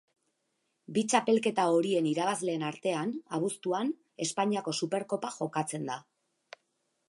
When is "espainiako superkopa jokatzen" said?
4.29-5.89